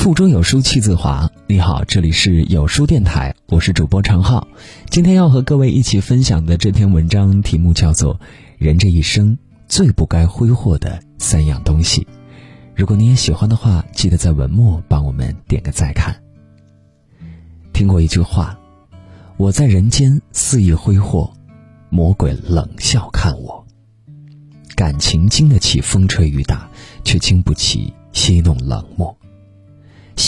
[0.00, 1.30] 腹中有书气自华。
[1.46, 4.48] 你好，这里是有书电台，我是主播常浩。
[4.88, 8.14] 今天要和各位一起分享的这篇文章题目叫做
[8.56, 9.36] 《人这一生
[9.68, 12.00] 最不该挥霍的三样东西》。
[12.74, 16.16] 如果你也喜欢的话，记得在文末帮我们点个再看。
[17.74, 18.58] 听过一句话
[19.36, 21.30] ：“我在人间肆意挥霍，
[21.90, 23.66] 魔鬼冷笑看我。”
[24.74, 26.70] 感情经得起风吹雨打，
[27.04, 29.14] 却经不起戏弄冷漠。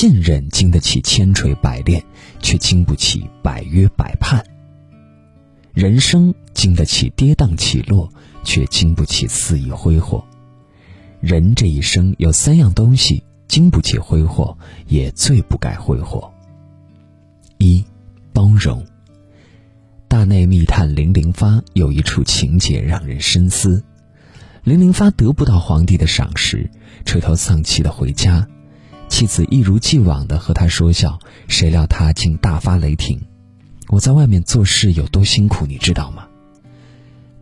[0.00, 2.02] 信任经得起千锤百炼，
[2.40, 4.40] 却经不起百约百盼；
[5.74, 8.10] 人生经得起跌宕起落，
[8.42, 10.24] 却经不起肆意挥霍。
[11.20, 14.56] 人这一生有三样东西经不起挥霍，
[14.88, 16.32] 也最不该挥霍。
[17.58, 17.84] 一，
[18.32, 18.82] 包容。
[20.08, 23.84] 大内密探零零发有一处情节让人深思：
[24.64, 26.70] 零零发得不到皇帝的赏识，
[27.04, 28.48] 垂头丧气的回家。
[29.10, 33.20] 妻子一如既往的和他说笑，谁料他竟大发雷霆
[33.90, 36.26] ：“我在外面做事有多辛苦，你知道吗？”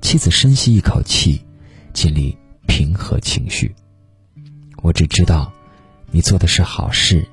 [0.02, 1.42] 妻子深吸一口气，
[1.92, 3.72] 尽力平和情绪
[4.82, 5.52] ：“我只知道，
[6.10, 7.24] 你做的是好事。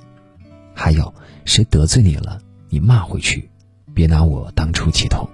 [0.75, 1.11] 还有，
[1.45, 3.49] 谁得罪你了，你骂回去，
[3.95, 5.27] 别拿我当出气筒。”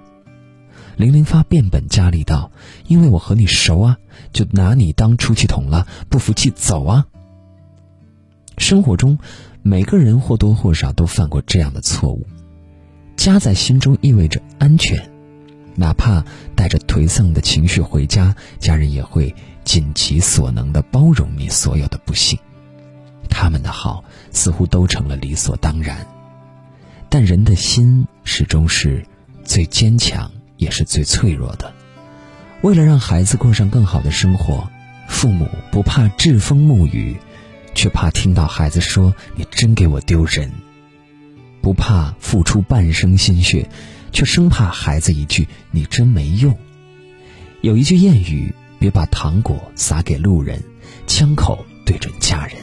[0.96, 2.50] 零零发变本加厉道
[2.86, 3.98] ：“因为我和你熟啊，
[4.32, 5.86] 就拿你当出气筒了。
[6.08, 7.06] 不服气走啊！”
[8.62, 9.18] 生活中，
[9.62, 12.24] 每个人或多或少都犯过这样的错误。
[13.16, 15.10] 家在心中意味着安全，
[15.74, 22.38] 哪怕带着颓丧的情绪回家，家人也会尽其所能的包容你所有的不幸。
[23.28, 26.06] 他们的好似乎都成了理所当然。
[27.08, 29.04] 但人的心始终是
[29.44, 31.72] 最坚强，也是最脆弱的。
[32.62, 34.70] 为了让孩子过上更好的生活，
[35.08, 37.16] 父母不怕栉风沐雨。
[37.74, 40.50] 却怕听到孩子说：“你真给我丢人。”
[41.62, 43.68] 不怕付出半生心血，
[44.12, 46.56] 却生怕孩子一句“你真没用”。
[47.62, 50.62] 有一句谚语：“别把糖果撒给路人，
[51.06, 52.56] 枪口对准家人。”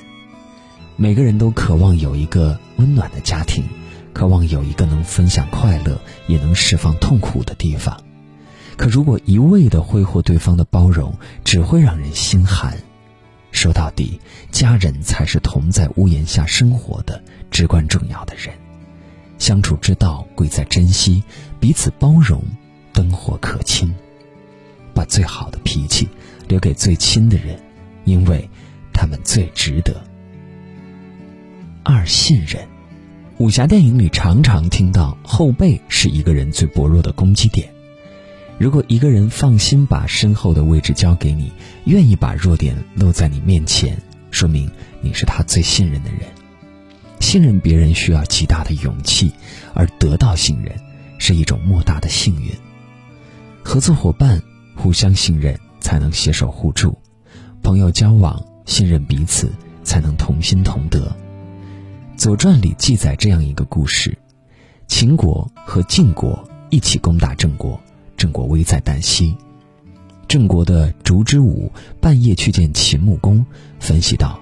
[0.97, 3.63] 每个人都渴望有一个温暖的家庭，
[4.11, 8.03] 渴望有一个能分享快乐也能释放痛苦的地方。
[8.75, 12.77] 可如果一味的挥霍对方的包容，只会让人心寒。
[13.51, 14.19] 说到底，
[14.51, 17.21] 家人才是同在屋檐下生活的
[17.51, 18.53] 至关重要的人。
[19.37, 21.23] 相处之道贵在珍惜，
[21.59, 22.43] 彼此包容，
[22.93, 23.93] 灯火可亲。
[24.93, 26.07] 把最好的脾气
[26.47, 27.57] 留给最亲的人，
[28.03, 28.49] 因为
[28.93, 29.95] 他们最值得。
[31.83, 32.67] 二信任，
[33.37, 37.71] 武侠电影里常常听到后背是一个人最薄弱的攻击点。
[38.59, 41.49] 如果一个人放心把身后的位置交给你，
[41.85, 43.97] 愿意把弱点露在你面前，
[44.31, 44.69] 说明
[45.01, 46.19] 你是他最信任的人。
[47.21, 49.31] 信任别人需要极大的勇气，
[49.73, 50.75] 而得到信任
[51.19, 52.51] 是一种莫大的幸运。
[53.63, 54.41] 合作伙伴
[54.75, 56.91] 互相信任，才能携手互助；
[57.63, 59.49] 朋友交往信任彼此，
[59.85, 61.15] 才能同心同德。
[62.17, 64.17] 《左传》里记载这样一个故事：
[64.89, 67.79] 秦国和晋国一起攻打郑国。
[68.29, 69.35] 郑国危在旦夕，
[70.27, 73.43] 郑国的烛之武半夜去见秦穆公，
[73.79, 74.39] 分析道：“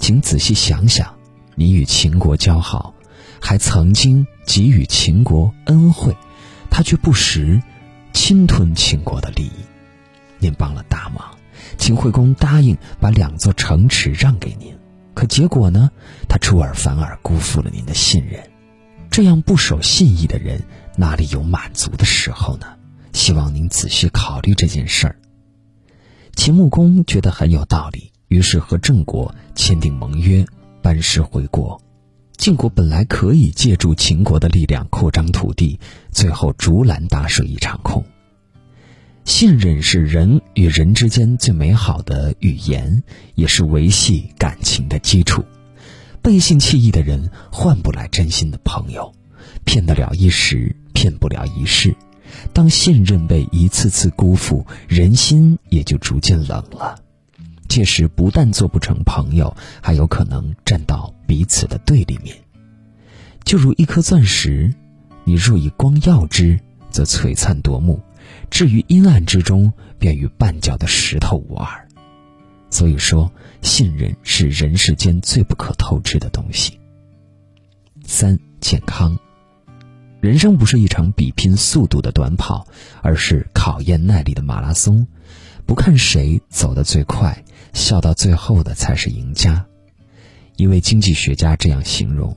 [0.00, 1.14] 请仔细想想，
[1.54, 2.94] 你与秦国交好，
[3.38, 6.16] 还曾经给予秦国恩惠，
[6.70, 7.62] 他却不时
[8.14, 9.52] 侵吞秦国的利益。
[10.38, 11.36] 您帮了大忙，
[11.76, 14.74] 秦惠公答应把两座城池让给您，
[15.12, 15.90] 可结果呢？
[16.26, 18.42] 他出尔反尔，辜负了您的信任。
[19.10, 20.62] 这样不守信义的人，
[20.96, 22.68] 哪里有满足的时候呢？”
[23.26, 25.16] 希望您仔细考虑这件事儿。
[26.36, 30.46] 秦穆公觉得很有道理，于是和郑国签订盟约，
[30.80, 31.82] 班师回国。
[32.36, 35.80] 晋国本来可以借助秦国的力量扩张土地，
[36.12, 38.06] 最后竹篮打水一场空。
[39.24, 43.02] 信任是人与人之间最美好的语言，
[43.34, 45.44] 也是维系感情的基础。
[46.22, 49.12] 背信弃义的人换不来真心的朋友，
[49.64, 51.92] 骗得了一时，骗不了一世。
[52.52, 56.98] 当信任被一次次辜负，人心也就逐渐冷了。
[57.68, 62.36] 届时不但做不成朋友，还有可能站到彼此的对立面。
[63.44, 64.72] 就如一颗钻石，
[65.24, 66.58] 你若以光耀之，
[66.90, 67.98] 则璀璨夺目；
[68.50, 71.88] 至于阴暗之中，便与绊脚的石头无二。
[72.70, 76.78] 所以说，信任是人世间最不可透支的东西。
[78.04, 79.18] 三、健康。
[80.26, 82.66] 人生不是一场比拼速度的短跑，
[83.00, 85.06] 而是考验耐力的马拉松。
[85.64, 89.64] 不看谁走得最快，笑到最后的才是赢家。
[90.56, 92.36] 一位经济学家这样形容：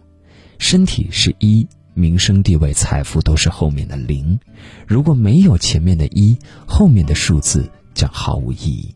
[0.60, 4.40] 身体是一，名声、地位、财富都是后面的零。
[4.86, 6.38] 如果没有前面的一，
[6.68, 8.94] 后面的数字将毫无意义。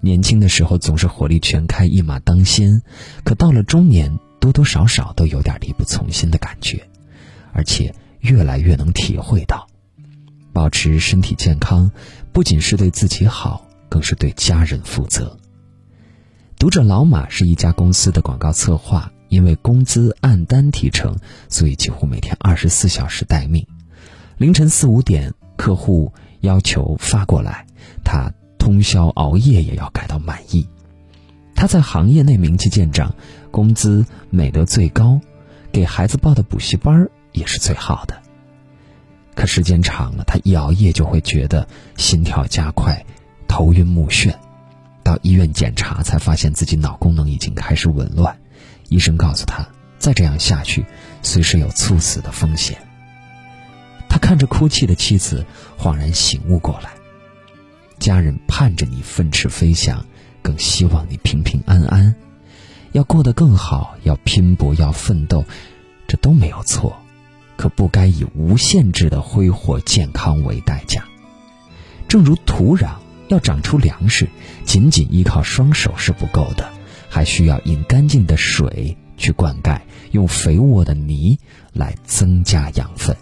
[0.00, 2.80] 年轻的时候总是火力全开、一马当先，
[3.24, 6.87] 可到了中年，多多少少都有点力不从心的感觉，
[7.58, 9.66] 而且越来越能体会到，
[10.52, 11.90] 保持身体健康，
[12.32, 15.36] 不仅是对自己好，更是对家人负责。
[16.56, 21.16] 读者老马是一家公司的广告策划，因为工资按单提成，
[21.48, 23.66] 所以几乎每天二十四小时待命，
[24.36, 26.12] 凌晨四五点客户
[26.42, 27.66] 要求发过来，
[28.04, 28.32] 他。
[28.56, 30.68] 通宵熬夜也要改到满意。
[31.54, 33.14] 他在行业内名气见长，
[33.50, 35.18] 工资美得最高，
[35.72, 38.20] 给孩子报的补习班也是最好的。
[39.34, 41.66] 可时间长了，他一熬夜就会觉得
[41.96, 43.04] 心跳加快、
[43.46, 44.34] 头晕目眩。
[45.04, 48.38] 到医院检查才发现自己脑功能已经开始紊乱，
[48.88, 49.66] 医生告诉他，
[49.98, 50.84] 再这样下去，
[51.22, 52.76] 随时有猝死的风险。
[54.08, 55.46] 他看着哭泣的妻子，
[55.78, 56.90] 恍然醒悟过来。
[57.98, 60.04] 家人盼着你奋翅飞翔，
[60.42, 62.14] 更希望你平平安安，
[62.92, 65.44] 要过得更好，要拼搏，要奋斗，
[66.06, 66.96] 这都没有错，
[67.58, 71.04] 可不该以无限制的挥霍健康为代价。
[72.08, 72.92] 正如土壤
[73.28, 74.26] 要长出粮食，
[74.64, 76.70] 仅仅依靠双手是不够的，
[77.10, 79.78] 还需要引干净的水去灌溉，
[80.12, 81.38] 用肥沃的泥
[81.72, 83.14] 来增加养分。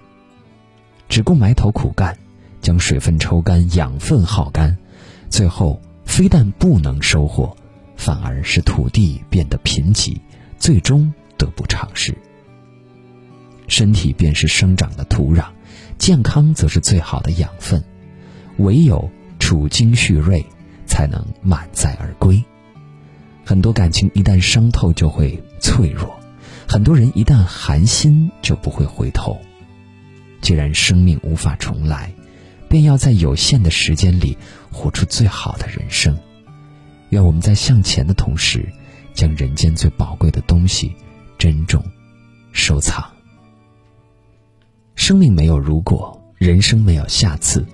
[1.09, 2.17] 只顾埋头苦干。
[2.63, 4.77] 将水分抽干，养分耗干，
[5.31, 7.57] 最后非但不能收获，
[7.97, 10.19] 反而是土地变得贫瘠，
[10.59, 12.13] 最终得不偿失。
[13.69, 15.47] 身体便是生长的土壤，
[15.99, 17.83] 健康则是最好的养分。
[18.59, 20.45] 唯有储精蓄锐，
[20.87, 22.43] 才能满载而归。
[23.45, 26.19] 很多感情一旦伤透就会脆弱，
[26.69, 29.39] 很多人一旦寒心就不会回头。
[30.41, 32.13] 既然生命无法重来。
[32.69, 34.37] 便要在有限的时间里
[34.73, 36.19] 活出最好的人生。
[37.11, 38.69] 愿我们在向前的同时，
[39.15, 40.93] 将人间最宝贵的东西
[41.39, 41.81] 珍重、
[42.53, 43.16] 收藏。
[45.07, 47.65] 生命没有如果，人生没有下次，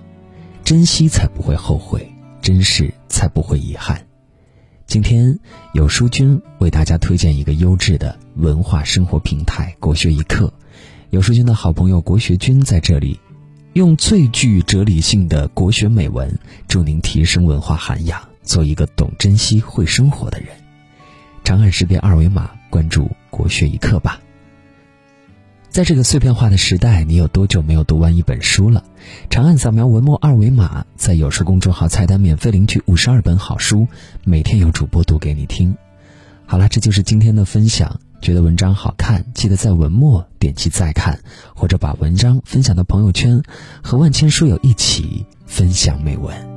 [0.63, 2.07] 珍惜才不会后悔，
[2.43, 4.05] 珍视才不会遗憾。
[4.85, 5.39] 今天
[5.73, 10.53] 有书君为大家推荐一个优质的文化生活平台——国学一课。
[11.09, 13.19] 有书君的好朋友国学君在这里。
[13.73, 16.37] 用最具哲理性的国学美文，
[16.67, 20.49] 助您提升文化涵养，做一个懂珍惜、会生活的人。
[21.43, 24.19] 长按识别二维码关注“国学一课”吧。
[25.73, 28.83] 在这个碎片化的时代，你有多久没有读完一本书了？
[29.31, 33.87] 长按扫描文末二维码，在有书公众号菜单免费领取五十二本好书，
[34.23, 35.75] 每天有主播读给你听。
[36.45, 37.99] 好了，这就是今天的分享。
[38.21, 41.19] 觉得文章好看，记得在文末点击再看，
[41.55, 43.41] 或者把文章分享到朋友圈，
[43.81, 46.52] 和万千书友一起分享美文。